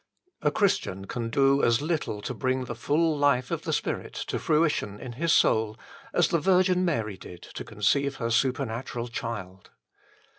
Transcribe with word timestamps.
A 0.41 0.49
Christian 0.49 1.05
can 1.05 1.29
do 1.29 1.61
as 1.63 1.79
little 1.79 2.23
to 2.23 2.33
bring 2.33 2.65
the 2.65 2.73
full 2.73 3.15
life 3.15 3.51
of 3.51 3.61
the 3.61 3.71
Spirit 3.71 4.15
to 4.15 4.39
fruition 4.39 4.99
in 4.99 5.11
his 5.11 5.31
soul 5.31 5.77
as 6.11 6.29
the 6.29 6.39
Virgin 6.39 6.83
Mary 6.83 7.17
did 7.17 7.43
to 7.43 7.63
conceive 7.63 8.15
her 8.15 8.31
supernatural 8.31 9.09
child. 9.09 9.69